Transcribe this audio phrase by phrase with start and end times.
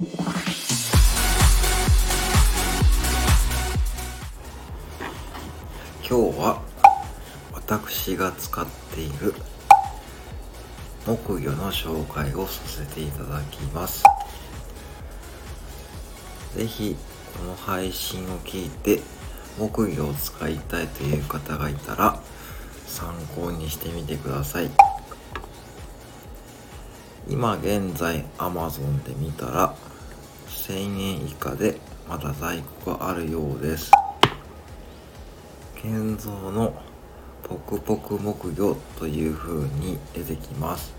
[0.00, 0.08] 今
[6.08, 6.62] 日は
[7.52, 9.34] 私が使っている
[11.06, 14.02] 木魚の紹介をさせていただきます。
[16.56, 16.96] 是非
[17.36, 19.02] この配信を聞いて
[19.58, 22.18] 木魚を使いたいという方がいたら
[22.86, 24.89] 参考にしてみてください。
[27.30, 29.76] 今現在 Amazon で見たら
[30.48, 33.92] 1000円以下でまだ在庫があるようです。
[35.80, 36.74] 建造の
[37.44, 40.92] ポクポク木魚という風に出てきます。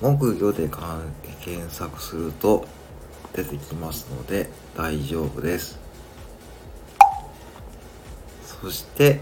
[0.00, 0.70] 木魚で
[1.44, 2.66] 検索すると
[3.34, 5.78] 出てきますので大丈夫です。
[8.62, 9.20] そして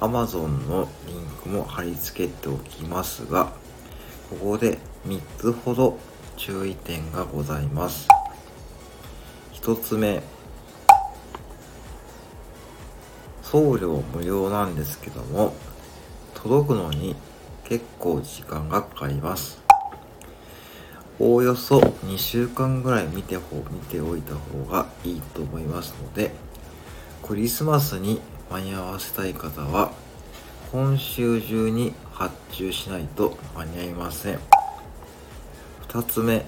[0.00, 3.52] Amazon のリンクも貼り付けておきますが
[4.30, 5.98] ここで3つほど
[6.36, 8.08] 注意点がございます。
[9.54, 10.22] 1つ目
[13.42, 15.54] 送料無料なんですけども
[16.34, 17.14] 届くのに
[17.64, 19.62] 結構時間がかかります。
[21.20, 26.32] おおよそ2週間ぐらい見て見ておいた方がいいと思いますので
[27.22, 29.92] クリスマスに間に合わせたい方は
[30.72, 34.38] 今週中に発注しないと間に合いません。
[35.88, 36.44] 2つ目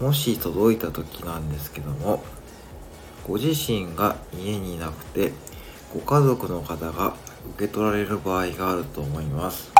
[0.00, 2.22] もし届いた時なんですけども
[3.26, 5.32] ご自身が家にいなくて
[5.94, 7.14] ご家族の方が
[7.56, 9.72] 受け取られる場合があると思います。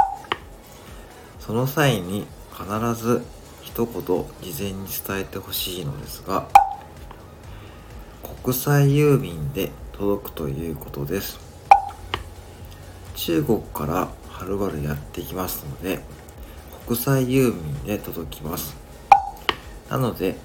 [1.41, 3.25] その際に必ず
[3.63, 6.47] 一言事前に伝えてほしいのですが
[8.45, 11.39] 国際郵便で届くということです。
[13.19, 15.99] 中国からはるばるやってきますので
[16.87, 18.77] 国際郵便で届きます。
[19.91, 20.37] なので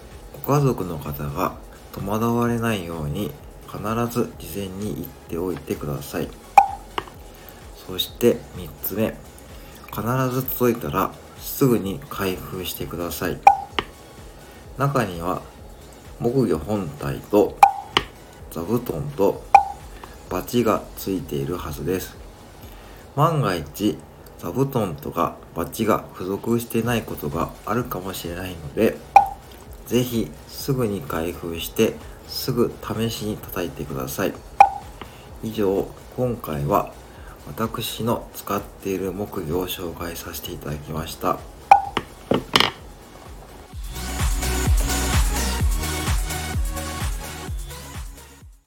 [0.43, 1.55] ご家族の方が
[1.91, 3.31] 戸惑われないように
[3.67, 3.77] 必
[4.09, 6.27] ず事前に言っておいてください。
[7.87, 9.15] そして3つ目。
[9.91, 13.37] 必ず届いたらすぐに開封してください。
[14.79, 15.43] 中には
[16.19, 17.55] 木魚本体と
[18.49, 19.43] 座布団と
[20.31, 22.22] バチがついているはずです。
[23.15, 23.97] 万が一
[24.39, 28.97] 座布団とかバッジが付属してないことがあるかもしれないので
[29.87, 31.95] 是非すぐに開封して
[32.27, 34.33] すぐ試しに叩いてください。
[35.43, 36.93] 以上今回は
[37.45, 41.37] 私の使っている木魚を紹介させていただきました。